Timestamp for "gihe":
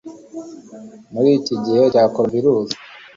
1.63-1.81